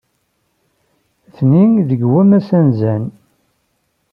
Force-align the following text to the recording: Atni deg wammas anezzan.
Atni 1.27 1.65
deg 1.89 2.01
wammas 2.11 2.49
anezzan. 2.57 3.03